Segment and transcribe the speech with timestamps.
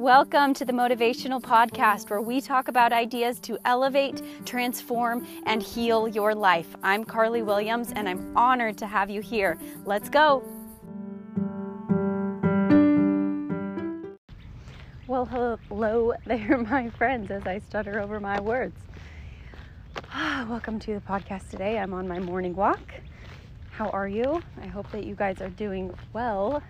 [0.00, 6.08] Welcome to the Motivational Podcast, where we talk about ideas to elevate, transform, and heal
[6.08, 6.74] your life.
[6.82, 9.58] I'm Carly Williams, and I'm honored to have you here.
[9.84, 10.42] Let's go.
[15.06, 18.80] Well, hello there, my friends, as I stutter over my words.
[20.14, 21.78] Welcome to the podcast today.
[21.78, 22.94] I'm on my morning walk.
[23.70, 24.40] How are you?
[24.62, 26.62] I hope that you guys are doing well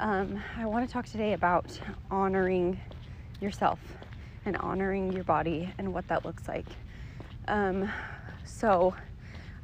[0.00, 1.78] um, I want to talk today about
[2.10, 2.80] honoring
[3.40, 3.78] yourself
[4.44, 6.66] and honoring your body and what that looks like.
[7.48, 7.90] Um,
[8.44, 8.94] so,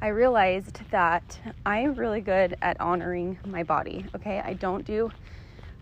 [0.01, 4.05] I realized that I'm really good at honoring my body.
[4.15, 5.11] Okay, I don't do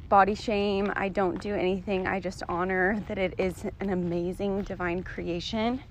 [0.10, 2.06] body shame, I don't do anything.
[2.06, 5.82] I just honor that it is an amazing divine creation.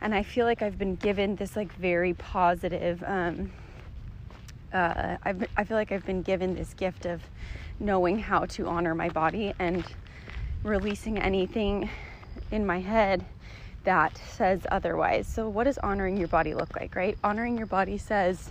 [0.00, 3.04] And I feel like I've been given this like very positive.
[3.06, 3.52] Um,
[4.74, 5.16] uh,
[5.56, 7.22] I feel like I've been given this gift of
[7.78, 9.84] knowing how to honor my body and
[10.62, 11.88] releasing anything
[12.50, 13.24] in my head
[13.84, 15.26] that says otherwise.
[15.26, 17.16] So, what does honoring your body look like, right?
[17.22, 18.50] Honoring your body says,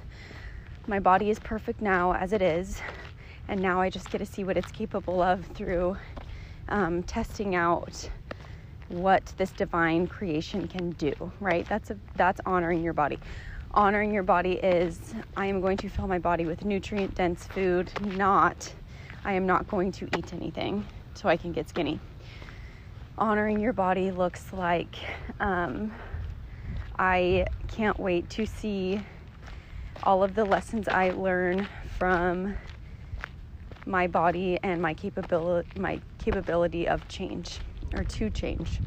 [0.88, 2.82] My body is perfect now as it is,
[3.48, 5.98] and now I just get to see what it's capable of through
[6.70, 8.10] um, testing out
[8.90, 11.68] what this divine creation can do, right?
[11.68, 13.20] That's a, that's honoring your body.
[13.76, 17.92] Honoring your body is I am going to fill my body with nutrient dense food,
[18.16, 18.72] not
[19.26, 22.00] I am not going to eat anything so I can get skinny.
[23.18, 24.96] Honoring your body looks like
[25.40, 25.92] um,
[27.00, 29.02] I can't wait to see
[30.04, 32.56] all of the lessons I learn from
[33.88, 37.60] my body and my capability my capability of change
[37.96, 38.82] or to change.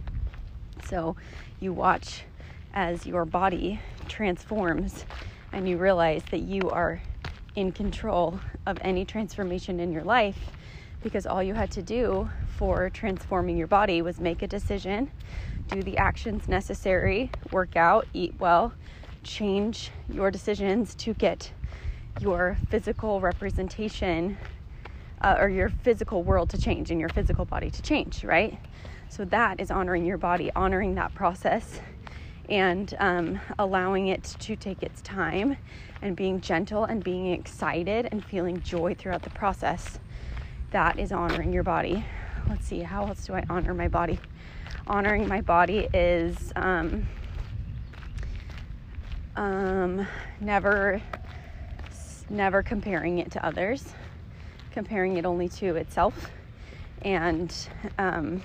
[0.84, 1.17] So
[1.59, 2.23] you watch
[2.77, 5.07] as your body transforms
[5.53, 7.01] and you realize that you are
[7.57, 10.53] in control of any transformation in your life
[11.03, 15.11] because all you had to do for transforming your body was make a decision,
[15.69, 18.75] do the actions necessary, work out, eat well,
[19.25, 21.53] change your decisions to get
[22.21, 24.37] your physical representation
[25.23, 28.59] uh, or your physical world to change and your physical body to change, right?
[29.09, 31.81] So that is honoring your body, honoring that process
[32.49, 35.57] and um, allowing it to take its time
[36.03, 39.99] and being gentle and being excited and feeling joy throughout the process.
[40.71, 42.05] That is honoring your body.
[42.49, 44.21] Let's see, how else do I honor my body?
[44.87, 47.06] Honoring my body is um,
[49.35, 50.06] um,
[50.41, 51.03] never,
[52.31, 53.95] never comparing it to others,
[54.71, 56.31] comparing it only to itself,
[57.03, 57.55] and
[57.99, 58.43] um,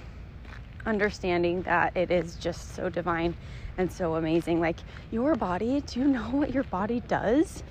[0.86, 3.36] understanding that it is just so divine
[3.78, 4.60] and so amazing.
[4.60, 4.78] Like
[5.12, 7.64] your body, do you know what your body does?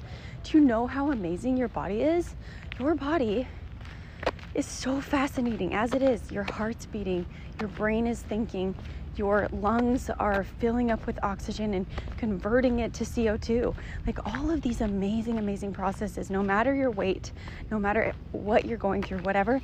[0.43, 2.35] Do you know how amazing your body is?
[2.79, 3.47] Your body
[4.55, 6.31] is so fascinating as it is.
[6.31, 7.27] Your heart's beating,
[7.61, 8.75] your brain is thinking,
[9.17, 13.75] your lungs are filling up with oxygen and converting it to CO2.
[14.07, 17.33] Like all of these amazing, amazing processes, no matter your weight,
[17.71, 19.61] no matter what you're going through, whatever,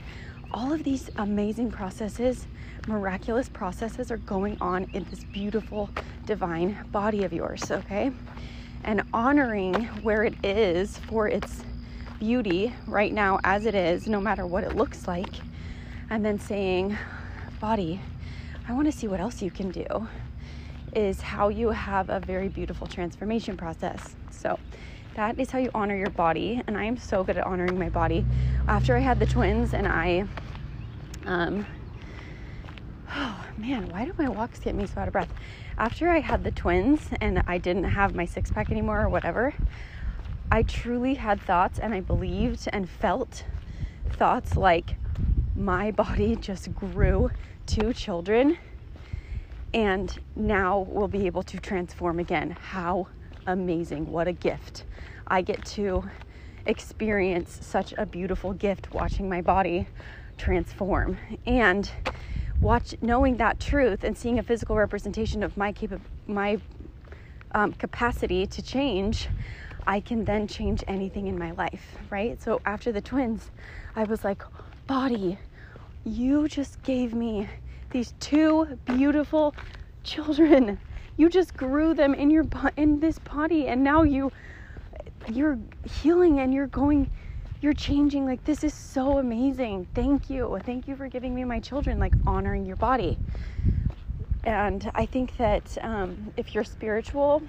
[0.52, 2.46] all of these amazing processes,
[2.86, 5.90] miraculous processes are going on in this beautiful
[6.24, 8.12] divine body of yours, okay?
[8.84, 11.64] And honoring where it is for its
[12.18, 15.34] beauty right now as it is, no matter what it looks like,
[16.10, 16.96] and then saying,
[17.60, 18.00] Body,
[18.68, 19.86] I want to see what else you can do,
[20.92, 24.16] is how you have a very beautiful transformation process.
[24.30, 24.58] So,
[25.14, 26.62] that is how you honor your body.
[26.66, 28.26] And I am so good at honoring my body.
[28.66, 30.24] After I had the twins and I,
[31.24, 31.64] um,
[33.14, 35.32] oh man, why do my walks get me so out of breath?
[35.78, 39.54] After I had the twins and I didn't have my six pack anymore or whatever,
[40.50, 43.44] I truly had thoughts and I believed and felt
[44.10, 44.96] thoughts like
[45.56, 47.30] my body just grew
[47.66, 48.58] two children
[49.74, 52.50] and now we'll be able to transform again.
[52.50, 53.08] How
[53.46, 54.10] amazing.
[54.10, 54.84] What a gift.
[55.26, 56.04] I get to
[56.66, 59.86] experience such a beautiful gift watching my body
[60.38, 61.90] transform and
[62.60, 66.58] watch knowing that truth and seeing a physical representation of my capa- my
[67.52, 69.28] um, capacity to change
[69.86, 73.50] i can then change anything in my life right so after the twins
[73.94, 74.42] i was like
[74.86, 75.38] body
[76.06, 77.48] you just gave me
[77.90, 79.54] these two beautiful
[80.04, 80.78] children.
[81.16, 84.30] You just grew them in your in this body and now you
[85.28, 87.10] you're healing and you're going
[87.60, 88.24] you're changing.
[88.24, 89.88] Like this is so amazing.
[89.94, 90.60] Thank you.
[90.64, 93.18] Thank you for giving me my children like honoring your body.
[94.44, 97.42] And i think that um, if you're spiritual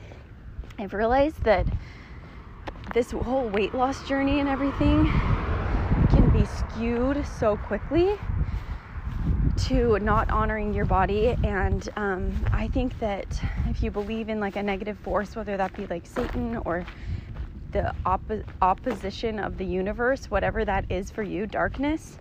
[0.80, 1.68] i've realized that
[2.96, 5.06] this whole weight loss journey and everything
[6.10, 8.18] can be skewed so quickly
[9.58, 11.36] to not honoring your body.
[11.44, 15.76] And um, I think that if you believe in like a negative force, whether that
[15.76, 16.86] be like Satan or
[17.72, 22.18] the oppo- opposition of the universe, whatever that is for you, darkness,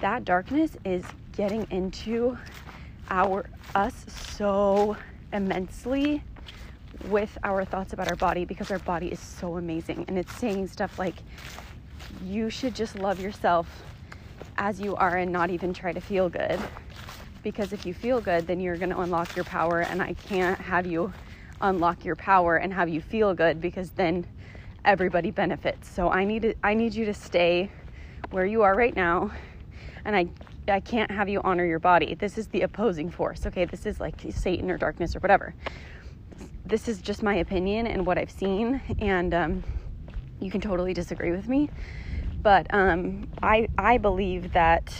[0.00, 1.04] that darkness is
[1.36, 2.38] getting into
[3.10, 4.96] our us so
[5.32, 6.22] immensely
[7.08, 10.66] with our thoughts about our body because our body is so amazing and it's saying
[10.66, 11.16] stuff like
[12.24, 13.84] you should just love yourself
[14.58, 16.60] as you are and not even try to feel good.
[17.42, 20.60] Because if you feel good, then you're going to unlock your power, and I can't
[20.60, 21.12] have you
[21.60, 24.26] unlock your power and have you feel good because then
[24.84, 25.88] everybody benefits.
[25.88, 27.70] So I need to, I need you to stay
[28.30, 29.30] where you are right now,
[30.04, 30.28] and I
[30.68, 32.14] I can't have you honor your body.
[32.14, 33.46] This is the opposing force.
[33.46, 35.54] Okay, this is like Satan or darkness or whatever.
[36.66, 39.64] This is just my opinion and what I've seen, and um,
[40.40, 41.70] you can totally disagree with me.
[42.42, 44.92] But um, I I believe that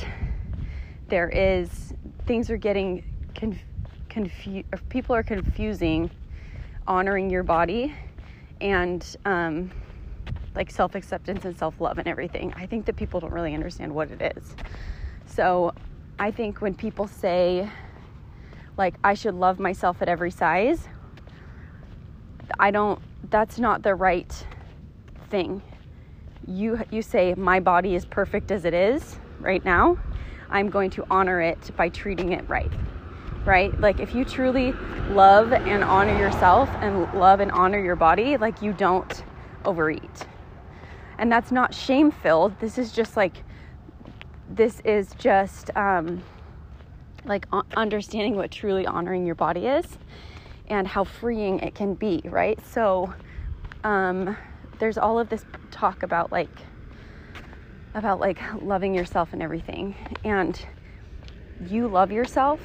[1.09, 1.95] there is
[2.27, 3.05] things are getting
[3.35, 3.63] conf-
[4.09, 4.67] confused.
[4.89, 6.11] People are confusing
[6.87, 7.95] honoring your body
[8.61, 9.71] and um,
[10.55, 12.53] like self acceptance and self love and everything.
[12.57, 14.57] I think that people don't really understand what it is.
[15.27, 15.73] So
[16.19, 17.71] I think when people say
[18.77, 20.89] like I should love myself at every size,
[22.59, 23.01] I don't.
[23.31, 24.33] That's not the right
[25.31, 25.63] thing
[26.49, 29.99] you you say my body is perfect as it is right now.
[30.51, 32.73] I'm going to honor it by treating it right.
[33.45, 33.79] Right?
[33.81, 34.73] Like if you truly
[35.11, 39.25] love and honor yourself and love and honor your body like you don't
[39.65, 40.27] overeat.
[41.19, 43.43] And that's not shame filled this is just like
[44.51, 46.23] this is just um,
[47.25, 47.47] like
[47.77, 49.99] understanding what truly honoring your body is
[50.69, 52.59] and how freeing it can be right?
[52.67, 53.13] So
[53.85, 54.37] um,
[54.79, 56.51] there's all of this talk about like
[57.95, 59.95] about like loving yourself and everything.
[60.25, 60.61] And
[61.67, 62.61] you love yourself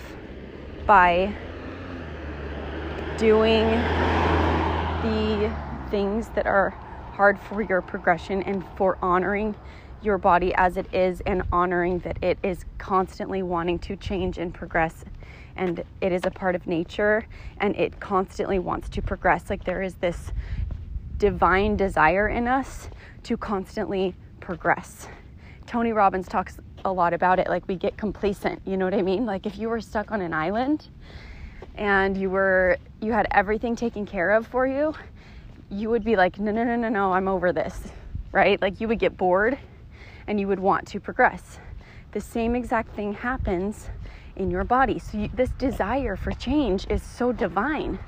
[0.86, 1.34] by
[3.18, 3.66] doing
[5.02, 5.52] the
[5.90, 6.70] things that are
[7.14, 9.56] hard for your progression and for honoring
[10.02, 14.54] your body as it is and honoring that it is constantly wanting to change and
[14.54, 15.06] progress.
[15.56, 17.26] And it is a part of nature
[17.58, 19.50] and it constantly wants to progress.
[19.50, 20.32] Like there is this
[21.18, 22.90] divine desire in us
[23.24, 25.08] to constantly progress.
[25.66, 29.02] Tony Robbins talks a lot about it like we get complacent, you know what I
[29.02, 29.26] mean?
[29.26, 30.88] Like if you were stuck on an island
[31.76, 34.94] and you were you had everything taken care of for you,
[35.70, 37.80] you would be like, "No, no, no, no, no, I'm over this."
[38.32, 38.62] Right?
[38.62, 39.58] Like you would get bored
[40.28, 41.60] and you would want to progress.
[42.12, 43.90] The same exact thing happens
[44.36, 45.00] in your body.
[45.00, 48.00] So you, this desire for change is so divine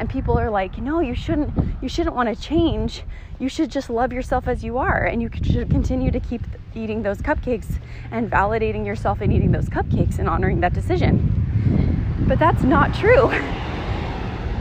[0.00, 1.52] and people are like no you shouldn't
[1.82, 3.04] you shouldn't want to change.
[3.38, 6.42] You should just love yourself as you are and you should continue to keep
[6.74, 7.78] eating those cupcakes
[8.10, 12.24] and validating yourself and eating those cupcakes and honoring that decision.
[12.28, 13.30] But that's not true.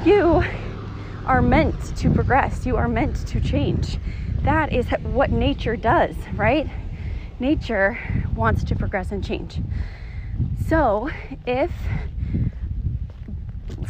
[0.05, 0.43] You
[1.25, 2.65] are meant to progress.
[2.65, 3.97] You are meant to change.
[4.43, 6.69] That is what nature does right?
[7.39, 7.97] Nature
[8.35, 9.59] wants to progress and change.
[10.67, 11.09] So
[11.45, 11.71] if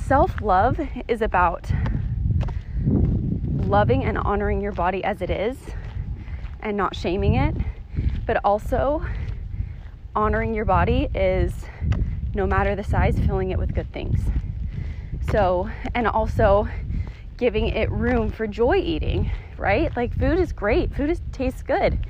[0.06, 1.72] self love is about
[3.66, 5.58] loving and honoring your body as it is
[6.62, 7.56] and not shaming it,
[8.26, 9.06] but also
[10.16, 11.54] honoring your body is
[12.34, 14.20] no matter the size, filling it with good things.
[15.32, 16.68] So, and also
[17.38, 19.96] giving it room for joy eating, right?
[19.96, 22.06] Like food is great, food is, tastes good,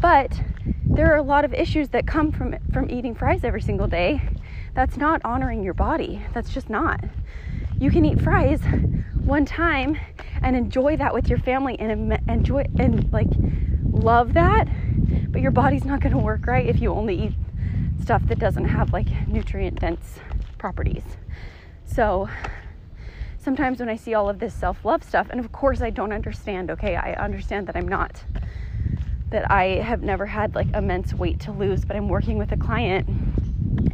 [0.00, 0.40] but
[0.84, 4.22] there are a lot of issues that come from from eating fries every single day.
[4.74, 6.24] That's not honoring your body.
[6.32, 7.04] That's just not
[7.80, 8.60] you can eat fries
[9.14, 9.96] one time
[10.42, 13.28] and enjoy that with your family and enjoy and like
[13.90, 14.66] love that
[15.30, 17.32] but your body's not going to work right if you only eat
[18.02, 20.18] stuff that doesn't have like nutrient dense
[20.58, 21.04] properties
[21.84, 22.28] so
[23.38, 26.70] sometimes when i see all of this self-love stuff and of course i don't understand
[26.70, 28.24] okay i understand that i'm not
[29.30, 32.56] that i have never had like immense weight to lose but i'm working with a
[32.56, 33.08] client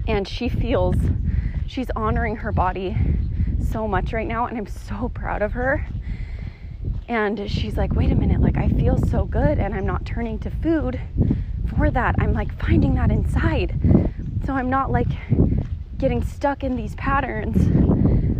[0.07, 0.97] and she feels
[1.67, 2.97] she's honoring her body
[3.71, 5.87] so much right now and I'm so proud of her.
[7.09, 10.39] And she's like, wait a minute, like I feel so good and I'm not turning
[10.41, 11.01] to food
[11.77, 12.15] for that.
[12.19, 13.79] I'm like finding that inside.
[14.47, 15.09] So I'm not like
[15.99, 17.57] getting stuck in these patterns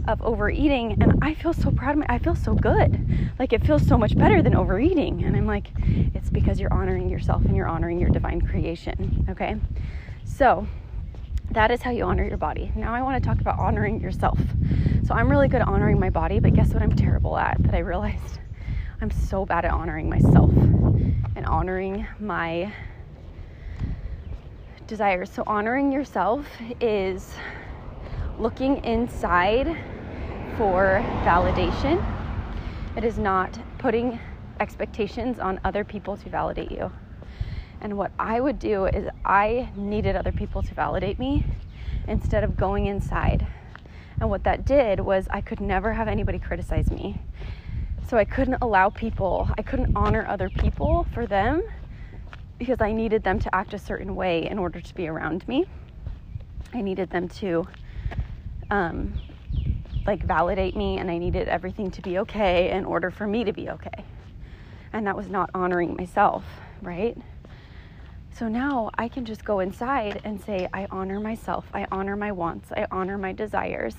[0.07, 2.07] of overeating and I feel so proud of me.
[2.09, 3.31] I feel so good.
[3.39, 5.25] Like it feels so much better than overeating.
[5.25, 5.69] And I'm like,
[6.15, 9.27] it's because you're honoring yourself and you're honoring your divine creation.
[9.31, 9.57] Okay.
[10.25, 10.67] So
[11.55, 12.73] that is how you honor your body.
[12.75, 14.39] Now I want to talk about honoring yourself.
[15.07, 17.75] So I'm really good at honoring my body, but guess what I'm terrible at that
[17.75, 18.41] I realized?
[19.01, 20.51] I'm so bad at honoring myself
[21.37, 22.73] and honoring my
[24.87, 25.31] desires.
[25.31, 26.47] So, honoring yourself
[26.81, 27.33] is
[28.39, 29.67] looking inside
[30.57, 32.05] for validation.
[32.97, 34.19] It is not putting
[34.61, 36.91] expectations on other people to validate you.
[37.81, 41.45] And what I would do is I needed other people to validate me
[42.09, 43.47] instead of going inside.
[44.21, 47.21] And what that did was I could never have anybody criticize me.
[48.09, 51.63] So I couldn't allow people, I couldn't honor other people for them
[52.59, 55.67] because I needed them to act a certain way in order to be around me.
[56.73, 57.67] I needed them to
[58.71, 59.15] um,
[60.07, 63.53] like validate me and I needed everything to be okay in order for me to
[63.53, 64.05] be okay.
[64.93, 66.45] And that was not honoring myself,
[66.83, 67.17] right?
[68.37, 72.33] So now I can just go inside and say, I honor myself, I honor my
[72.33, 73.95] wants, I honor my desires.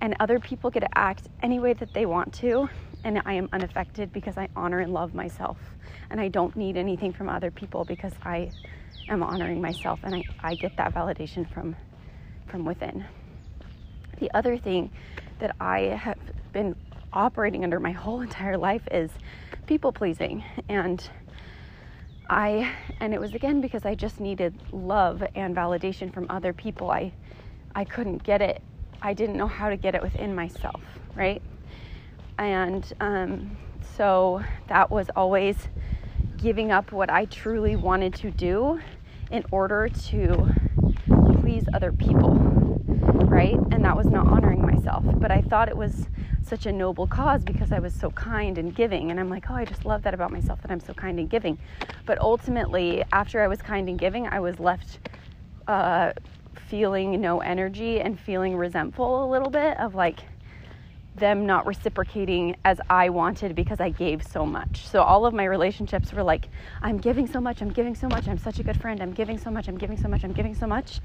[0.00, 2.68] And other people get to act any way that they want to,
[3.04, 5.56] and I am unaffected because I honor and love myself.
[6.10, 8.50] And I don't need anything from other people because I
[9.08, 11.76] am honoring myself and I, I get that validation from
[12.48, 13.04] from within.
[14.18, 14.90] The other thing
[15.38, 16.18] that I have
[16.52, 16.74] been
[17.12, 19.12] operating under my whole entire life is
[19.66, 20.44] people pleasing.
[20.68, 21.08] And
[22.28, 26.90] I, and it was again because I just needed love and validation from other people.
[26.90, 27.12] I,
[27.74, 28.62] I couldn't get it.
[29.02, 30.82] I didn't know how to get it within myself,
[31.14, 31.42] right?
[32.38, 33.56] And um,
[33.96, 35.56] so that was always
[36.38, 38.80] giving up what I truly wanted to do
[39.30, 40.50] in order to
[41.40, 42.73] please other people,
[43.34, 43.58] right?
[43.72, 45.04] And that was not honoring myself.
[45.16, 46.06] But I thought it was
[46.46, 49.10] such a noble cause because I was so kind and giving.
[49.10, 51.28] And I'm like, oh, I just love that about myself that I'm so kind and
[51.28, 51.58] giving.
[52.06, 55.00] But ultimately, after I was kind and giving, I was left
[55.66, 56.12] uh,
[56.68, 60.20] feeling no energy and feeling resentful a little bit of like
[61.16, 64.86] them not reciprocating as I wanted because I gave so much.
[64.86, 66.48] So all of my relationships were like,
[66.82, 69.38] I'm giving so much, I'm giving so much, I'm such a good friend, I'm giving
[69.38, 71.00] so much, I'm giving so much, I'm giving so much.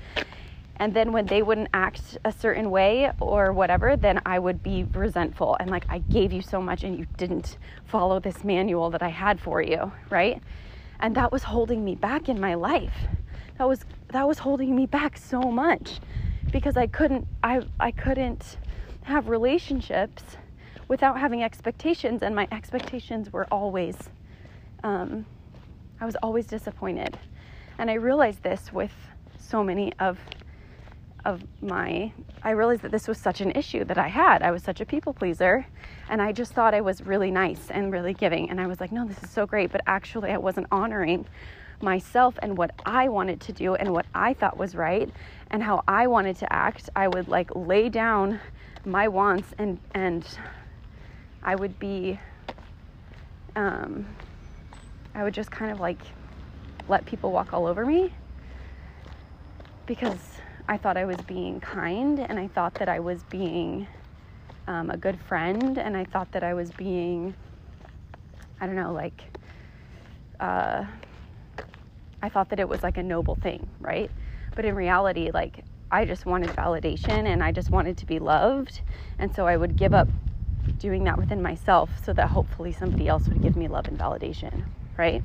[0.80, 4.86] And then when they wouldn't act a certain way or whatever, then I would be
[4.94, 9.04] resentful and like, I gave you so much and you didn't follow this manual that
[9.04, 10.42] I had for you, right?
[11.02, 12.96] And that was holding me back in my life.
[13.58, 16.00] That was that was holding me back so much
[16.52, 18.58] because I couldn't I I couldn't
[19.04, 20.24] have relationships
[20.88, 23.98] without having expectations and my expectations were always
[24.84, 25.26] um,
[26.00, 27.18] I was always disappointed.
[27.78, 28.94] And I realized this with
[29.38, 30.18] so many of
[31.26, 32.12] of my
[32.42, 34.42] I realized that this was such an issue that I had.
[34.42, 35.66] I was such a people pleaser
[36.10, 38.92] and I just thought I was really nice and really giving and I was like,
[38.92, 41.26] "No, this is so great," but actually I wasn't honoring
[41.82, 45.10] myself and what I wanted to do and what I thought was right
[45.52, 46.90] and how I wanted to act.
[46.96, 48.40] I would like lay down
[48.86, 50.26] my wants and and
[51.44, 52.20] I would be
[53.56, 54.06] um
[55.14, 56.00] I would just kind of like
[56.88, 58.14] let people walk all over me
[59.86, 60.39] because
[60.70, 63.88] I thought I was being kind and I thought that I was being
[64.68, 67.34] um, a good friend and I thought that I was being,
[68.62, 69.24] I don't know, like,
[70.40, 70.86] uh,
[72.22, 74.12] I thought that it was like a noble thing, right?
[74.56, 78.82] But in reality, like, I just wanted validation and I just wanted to be loved.
[79.18, 80.08] And so I would give up
[80.78, 84.66] doing that within myself so that hopefully somebody else would give me love and validation,
[84.98, 85.24] right?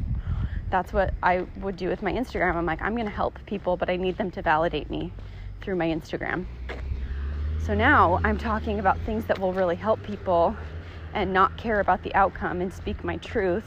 [0.70, 2.56] That's what I would do with my Instagram.
[2.56, 5.12] I'm like, I'm going to help people, but I need them to validate me
[5.60, 6.46] through my Instagram.
[7.64, 10.56] So now I'm talking about things that will really help people
[11.14, 13.64] and not care about the outcome and speak my truth.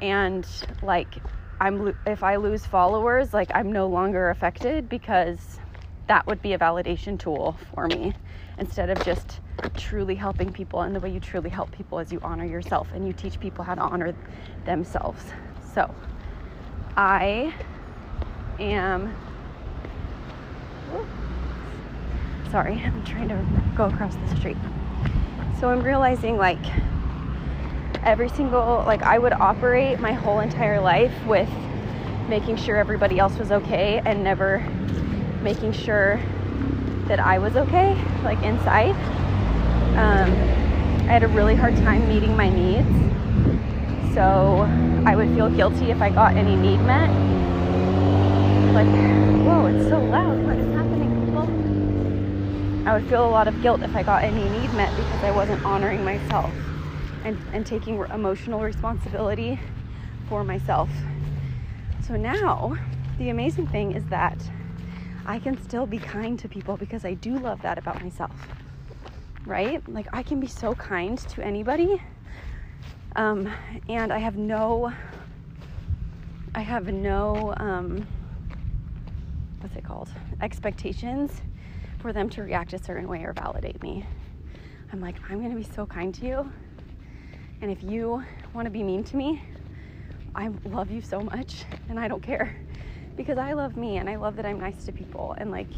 [0.00, 0.46] And
[0.82, 1.18] like,
[1.60, 5.60] I'm if I lose followers, like I'm no longer affected because
[6.08, 8.12] that would be a validation tool for me
[8.58, 9.38] instead of just
[9.76, 10.80] truly helping people.
[10.80, 13.64] And the way you truly help people is you honor yourself and you teach people
[13.64, 14.12] how to honor
[14.64, 15.22] themselves.
[15.74, 15.92] So
[16.96, 17.54] I
[18.58, 19.14] am
[22.52, 24.58] Sorry, I'm trying to go across the street.
[25.58, 26.58] So I'm realizing like
[28.02, 31.48] every single, like I would operate my whole entire life with
[32.28, 34.58] making sure everybody else was okay and never
[35.42, 36.20] making sure
[37.08, 38.94] that I was okay, like inside.
[39.96, 40.30] Um,
[41.08, 44.14] I had a really hard time meeting my needs.
[44.14, 44.66] So
[45.04, 47.10] I would feel guilty if I got any need met.
[48.72, 48.86] Like,
[49.44, 50.44] whoa, it's so loud.
[50.44, 51.10] What is happening?
[51.34, 52.88] Whoa.
[52.88, 55.32] I would feel a lot of guilt if I got any need met because I
[55.32, 56.52] wasn't honoring myself
[57.24, 59.58] and, and taking emotional responsibility
[60.28, 60.88] for myself.
[62.06, 62.76] So now,
[63.18, 64.38] the amazing thing is that
[65.26, 68.34] I can still be kind to people because I do love that about myself,
[69.46, 69.86] right?
[69.88, 72.00] Like, I can be so kind to anybody,
[73.16, 73.52] um,
[73.88, 74.92] and I have no,
[76.54, 78.06] I have no, um,
[79.60, 80.08] what's it called?
[80.40, 81.42] Expectations
[81.98, 84.06] for them to react a certain way or validate me.
[84.92, 86.52] I'm like, I'm going to be so kind to you.
[87.60, 88.22] And if you
[88.54, 89.42] want to be mean to me,
[90.34, 92.56] I love you so much and I don't care
[93.16, 95.34] because I love me and I love that I'm nice to people.
[95.38, 95.68] And like,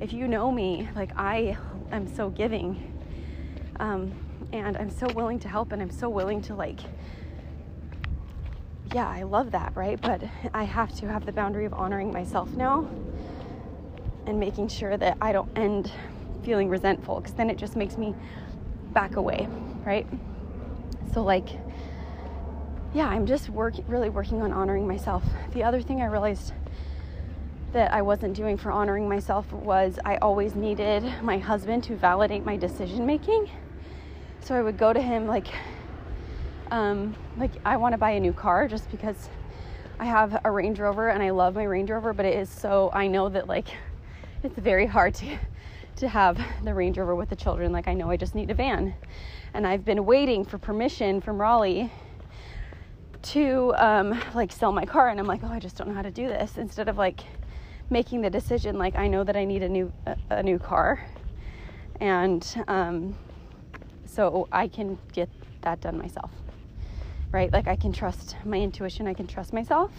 [0.00, 1.58] if you know me, like, I
[1.92, 2.98] am so giving.
[3.78, 4.12] Um,
[4.52, 6.80] and I'm so willing to help and I'm so willing to like
[8.92, 10.00] yeah, I love that, right?
[10.00, 12.88] But I have to have the boundary of honoring myself now
[14.26, 15.92] and making sure that I don't end
[16.42, 18.14] feeling resentful because then it just makes me
[18.92, 19.46] back away,
[19.84, 20.06] right?
[21.12, 21.48] So, like,
[22.92, 25.22] yeah, I'm just work, really working on honoring myself.
[25.52, 26.52] The other thing I realized
[27.72, 32.44] that I wasn't doing for honoring myself was I always needed my husband to validate
[32.44, 33.48] my decision making.
[34.42, 35.46] So I would go to him like,
[36.70, 39.28] um, like I want to buy a new car just because
[39.98, 42.90] I have a Range Rover and I love my Range Rover, but it is so
[42.92, 43.68] I know that like
[44.42, 45.38] it's very hard to
[45.96, 47.70] to have the Range Rover with the children.
[47.70, 48.94] Like I know I just need a van,
[49.52, 51.92] and I've been waiting for permission from Raleigh
[53.22, 56.02] to um, like sell my car, and I'm like, oh, I just don't know how
[56.02, 56.56] to do this.
[56.56, 57.20] Instead of like
[57.90, 61.06] making the decision, like I know that I need a new a, a new car,
[62.00, 63.14] and um,
[64.10, 65.28] so I can get
[65.62, 66.30] that done myself
[67.32, 67.52] right?
[67.52, 69.90] Like I can trust my intuition, I can trust myself,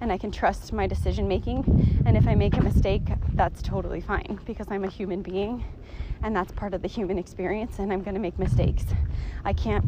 [0.00, 2.02] and I can trust my decision making.
[2.06, 3.02] And if I make a mistake,
[3.34, 5.64] that's totally fine because I'm a human being
[6.22, 8.84] and that's part of the human experience and I'm going to make mistakes.
[9.44, 9.84] I can't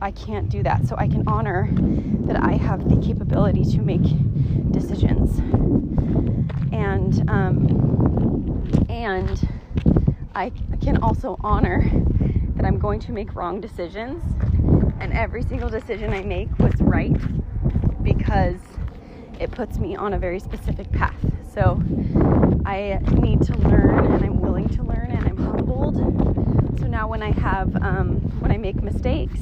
[0.00, 0.86] I can't do that.
[0.86, 1.68] So I can honor
[2.26, 4.02] that I have the capability to make
[4.70, 5.40] decisions.
[6.72, 9.48] And um, and
[10.34, 11.90] I can also honor
[12.58, 14.20] that I'm going to make wrong decisions
[14.98, 17.14] and every single decision I make was right
[18.02, 18.58] because
[19.38, 21.14] it puts me on a very specific path.
[21.54, 21.80] So
[22.64, 25.98] I need to learn and I'm willing to learn and I'm humbled.
[26.80, 29.38] So now when I have, um, when I make mistakes,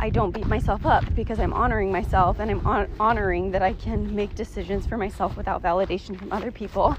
[0.00, 3.74] I don't beat myself up because I'm honoring myself and I'm on- honoring that I
[3.74, 6.96] can make decisions for myself without validation from other people.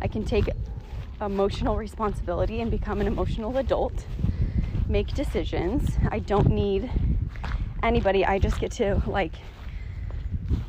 [0.00, 0.48] I can take
[1.20, 4.06] emotional responsibility and become an emotional adult
[4.88, 5.90] make decisions.
[6.10, 6.90] I don't need
[7.82, 8.24] anybody.
[8.24, 9.34] I just get to like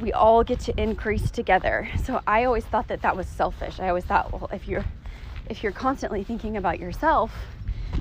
[0.02, 1.90] we all get to increase together.
[2.04, 3.80] So I always thought that that was selfish.
[3.80, 4.86] I always thought, well, if you're
[5.50, 7.32] if you're constantly thinking about yourself,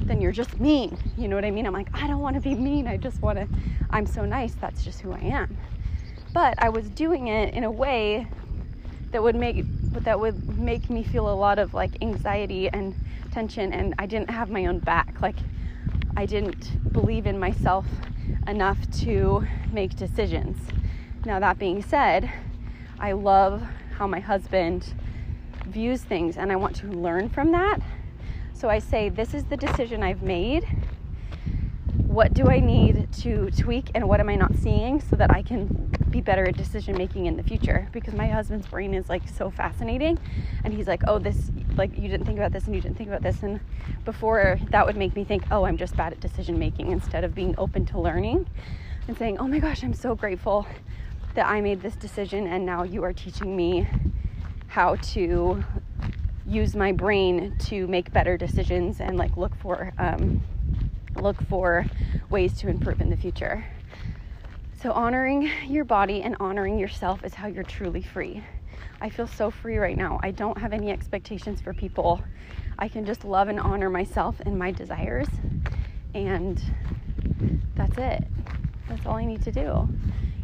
[0.03, 0.99] then you're just mean.
[1.17, 1.67] You know what I mean?
[1.67, 2.87] I'm like, I don't want to be mean.
[2.87, 3.49] I just want to
[3.91, 4.55] I'm so nice.
[4.55, 5.57] That's just who I am.
[6.33, 8.27] But I was doing it in a way
[9.13, 9.65] that would make
[10.05, 12.95] that would make me feel a lot of like anxiety and
[13.33, 15.21] tension and I didn't have my own back.
[15.21, 15.37] Like
[16.19, 17.87] I didn't believe in myself
[18.49, 20.59] enough to make decisions.
[21.25, 22.29] Now, that being said,
[22.99, 23.63] I love
[23.97, 24.95] how my husband
[25.67, 27.79] views things and I want to learn from that.
[28.53, 30.67] So I say, This is the decision I've made
[32.19, 35.43] what do I need to tweak and what am I not seeing so that I
[35.43, 35.67] can
[36.11, 39.51] be better at decision making in the future because my husband's brain is like so
[39.51, 40.19] fascinating
[40.65, 43.09] and he's like oh this like you didn't think about this and you didn't think
[43.09, 43.61] about this and
[44.05, 47.35] before that would make me think oh I'm just bad at decision making instead of
[47.35, 48.47] being open to learning
[49.07, 50.67] and saying oh my gosh I'm so grateful
[51.35, 53.89] that I made this decision and now you are teaching me
[54.67, 55.65] how to
[56.47, 60.43] use my brain to make better decisions and like look for um,
[61.15, 61.87] look for
[62.31, 63.65] ways to improve in the future.
[64.81, 68.45] So, honoring your body and honoring yourself is how you're truly free.
[69.01, 70.19] I feel so free right now.
[70.23, 72.21] I don't have any expectations for people.
[72.79, 75.29] I can just love and honor myself and my desires.
[76.15, 76.61] And
[77.75, 78.25] that's it.
[78.89, 79.89] That's all I need to do.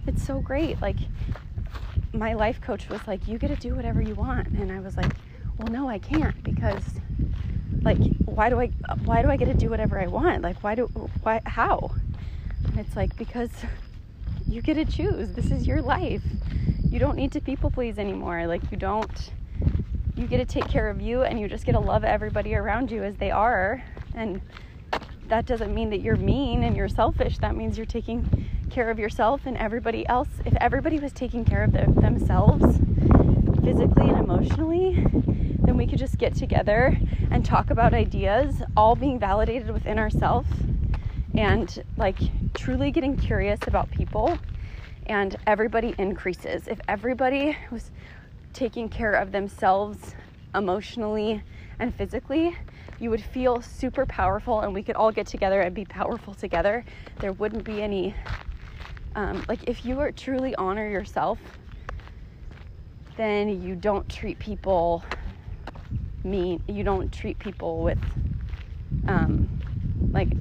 [0.06, 0.80] It's so great.
[0.80, 0.98] Like,
[2.12, 4.48] my life coach was like, You get to do whatever you want.
[4.48, 5.12] And I was like,
[5.58, 6.84] Well, no, I can't because
[7.82, 8.66] like why do i
[9.04, 10.86] why do i get to do whatever i want like why do
[11.22, 11.90] why how
[12.64, 13.50] and it's like because
[14.46, 16.22] you get to choose this is your life
[16.94, 18.46] you don't need to people please anymore.
[18.46, 19.32] Like you don't
[20.14, 22.88] you get to take care of you and you just get to love everybody around
[22.88, 23.82] you as they are.
[24.14, 24.40] And
[25.26, 27.38] that doesn't mean that you're mean and you're selfish.
[27.38, 30.28] That means you're taking care of yourself and everybody else.
[30.44, 32.78] If everybody was taking care of themselves
[33.64, 35.04] physically and emotionally
[35.64, 36.96] then we could just get together
[37.32, 40.48] and talk about ideas, all being validated within ourselves
[41.34, 42.18] and like
[42.54, 44.38] truly getting curious about people
[45.06, 46.68] and everybody increases.
[46.68, 47.90] If everybody was
[48.52, 50.14] taking care of themselves
[50.54, 51.42] emotionally
[51.78, 52.56] and physically,
[53.00, 56.84] you would feel super powerful and we could all get together and be powerful together.
[57.20, 58.14] There wouldn't be any,
[59.14, 61.38] um, like, if you truly honor yourself,
[63.16, 65.04] then you don't treat people
[66.24, 66.60] mean.
[66.66, 67.98] You don't treat people with
[69.06, 69.48] um,
[70.12, 70.36] like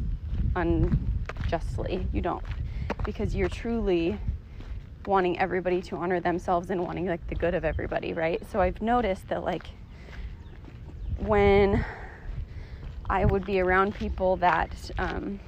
[0.55, 2.07] unjustly.
[2.11, 2.43] You don't
[3.05, 4.17] because you're truly
[5.05, 8.45] wanting everybody to honor themselves and wanting like the good of everybody, right?
[8.49, 9.67] So I've noticed that like
[11.17, 11.83] when
[13.09, 15.39] I would be around people that um,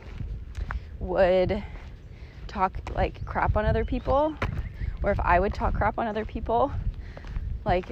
[0.99, 1.63] would
[2.47, 4.35] talk like crap on other people,
[5.03, 6.71] or if I would talk crap on other people,
[7.63, 7.91] like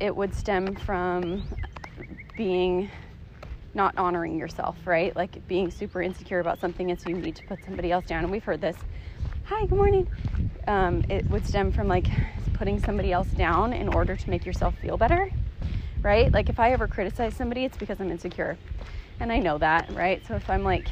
[0.00, 1.44] it would stem from
[2.36, 2.90] being
[3.74, 5.14] not honoring yourself, right?
[5.14, 8.24] Like being super insecure about something, and so you need to put somebody else down.
[8.24, 8.76] And we've heard this.
[9.50, 10.06] Hi, good morning.
[10.68, 12.06] Um, it would stem from like
[12.52, 15.28] putting somebody else down in order to make yourself feel better,
[16.02, 16.32] right?
[16.32, 18.58] Like if I ever criticize somebody, it's because I'm insecure.
[19.18, 20.24] And I know that, right?
[20.24, 20.86] So if I'm like,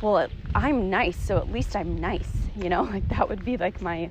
[0.00, 3.82] well, I'm nice, so at least I'm nice, you know, like that would be like
[3.82, 4.10] my,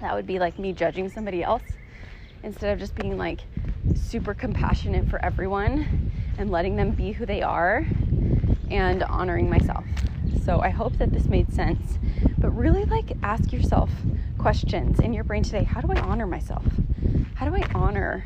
[0.00, 1.64] that would be like me judging somebody else
[2.44, 3.40] instead of just being like
[3.96, 7.84] super compassionate for everyone and letting them be who they are
[8.70, 9.84] and honoring myself.
[10.44, 11.98] So I hope that this made sense.
[12.38, 13.90] But really, like, ask yourself
[14.38, 16.64] questions in your brain today How do I honor myself?
[17.34, 18.24] How do I honor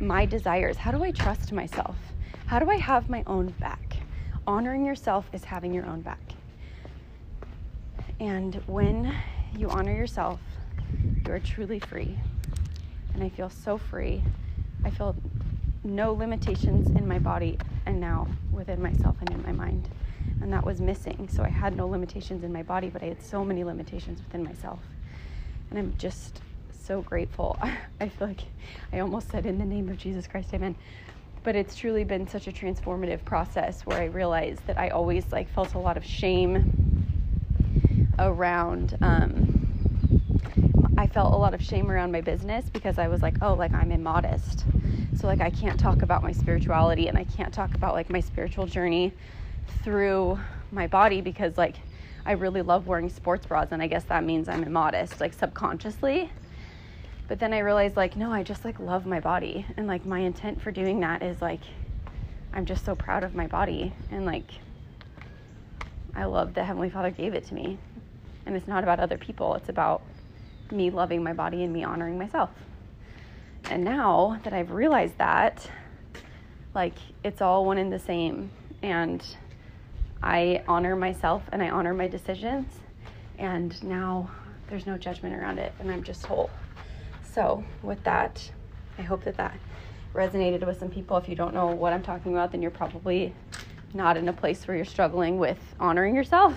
[0.00, 0.76] my desires?
[0.76, 1.96] How do I trust myself?
[2.46, 3.96] How do I have my own back?
[4.46, 6.20] Honoring yourself is having your own back.
[8.20, 9.14] And when
[9.56, 10.40] you honor yourself,
[11.26, 12.16] you are truly free.
[13.14, 14.22] And I feel so free.
[14.84, 15.16] I feel
[15.82, 19.88] no limitations in my body and now within myself and in my mind.
[20.40, 21.28] And that was missing.
[21.32, 24.44] So I had no limitations in my body, but I had so many limitations within
[24.44, 24.80] myself.
[25.70, 27.58] And I'm just so grateful.
[28.00, 28.42] I feel like
[28.92, 30.76] I almost said in the name of Jesus Christ, amen.
[31.42, 35.48] But it's truly been such a transformative process where I realized that I always like
[35.48, 36.72] felt a lot of shame
[38.18, 39.66] around um,
[40.98, 43.74] I felt a lot of shame around my business because I was like, oh, like
[43.74, 44.64] I'm immodest.
[45.14, 48.20] So like I can't talk about my spirituality and I can't talk about like my
[48.20, 49.12] spiritual journey
[49.82, 50.38] through
[50.72, 51.76] my body because like
[52.24, 56.30] I really love wearing sports bras and I guess that means I'm immodest like subconsciously.
[57.28, 60.20] But then I realized like no, I just like love my body and like my
[60.20, 61.60] intent for doing that is like
[62.52, 64.50] I'm just so proud of my body and like
[66.14, 67.78] I love that Heavenly Father gave it to me.
[68.46, 70.02] And it's not about other people, it's about
[70.70, 72.50] me loving my body and me honoring myself.
[73.70, 75.68] And now that I've realized that,
[76.74, 78.50] like it's all one and the same.
[78.82, 79.22] And
[80.22, 82.66] I honor myself and I honor my decisions.
[83.38, 84.30] And now
[84.68, 85.72] there's no judgment around it.
[85.78, 86.50] And I'm just whole.
[87.32, 88.50] So, with that,
[88.98, 89.58] I hope that that
[90.14, 91.16] resonated with some people.
[91.18, 93.34] If you don't know what I'm talking about, then you're probably
[93.92, 96.54] not in a place where you're struggling with honoring yourself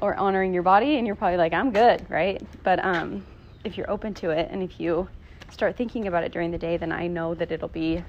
[0.00, 0.96] or honoring your body.
[0.96, 2.40] And you're probably like, I'm good, right?
[2.62, 3.24] But um,
[3.64, 5.08] if you're open to it and if you
[5.50, 8.02] start thinking about it during the day, then I know that it'll be,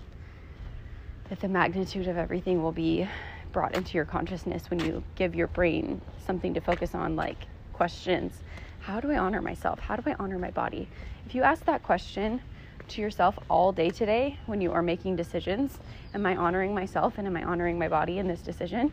[1.30, 3.08] that the magnitude of everything will be
[3.54, 7.38] brought into your consciousness when you give your brain something to focus on, like
[7.72, 8.34] questions
[8.82, 9.80] How do I honor myself?
[9.80, 10.90] How do I honor my body?
[11.26, 12.42] If you ask that question
[12.90, 15.78] to yourself all day today when you are making decisions,
[16.14, 18.92] Am I honoring myself and am I honoring my body in this decision?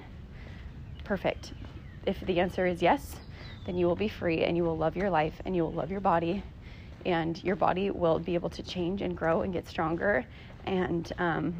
[1.04, 1.52] Perfect.
[2.06, 3.16] If the answer is yes,
[3.66, 5.90] then you will be free and you will love your life and you will love
[5.90, 6.42] your body
[7.04, 10.24] and your body will be able to change and grow and get stronger.
[10.66, 11.54] And um,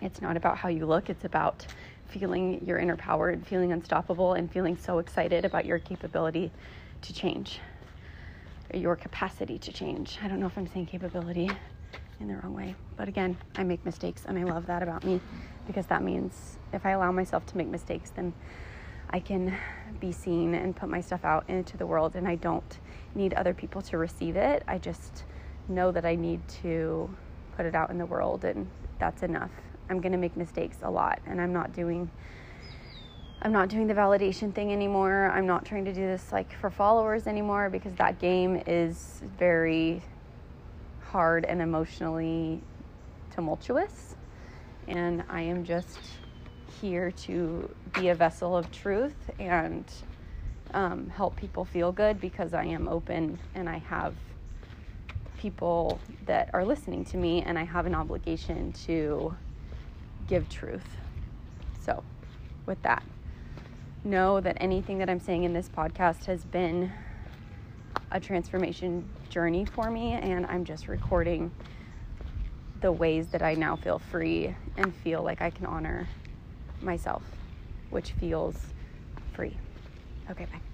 [0.00, 1.66] it's not about how you look, it's about
[2.12, 6.50] feeling your inner power and feeling unstoppable and feeling so excited about your capability
[7.00, 7.58] to change,
[8.74, 10.18] your capacity to change.
[10.22, 11.50] I don't know if I'm saying capability
[12.20, 15.20] in the wrong way, but again, I make mistakes and I love that about me
[15.66, 18.32] because that means if I allow myself to make mistakes, then
[19.10, 19.56] I can
[20.00, 22.78] be seen and put my stuff out into the world and I don't
[23.14, 24.62] need other people to receive it.
[24.68, 25.24] I just
[25.68, 27.14] know that I need to
[27.56, 29.50] put it out in the world and that's enough.
[29.92, 32.10] I'm going to make mistakes a lot and I'm not doing
[33.44, 35.30] I'm not doing the validation thing anymore.
[35.34, 40.00] I'm not trying to do this like for followers anymore because that game is very
[41.00, 42.62] hard and emotionally
[43.32, 44.14] tumultuous.
[44.86, 45.98] And I am just
[46.80, 49.84] here to be a vessel of truth and
[50.72, 54.14] um, help people feel good because I am open and I have
[55.36, 59.34] people that are listening to me and I have an obligation to
[60.26, 60.96] give truth.
[61.80, 62.02] So,
[62.66, 63.02] with that,
[64.04, 66.92] know that anything that I'm saying in this podcast has been
[68.10, 71.50] a transformation journey for me, and I'm just recording
[72.80, 76.08] the ways that I now feel free and feel like I can honor
[76.80, 77.22] myself,
[77.90, 78.56] which feels
[79.32, 79.56] free.
[80.30, 80.71] Okay, bye.